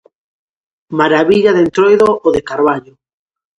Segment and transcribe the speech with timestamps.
[0.99, 2.93] Marabilla de Entroido o de Carballo!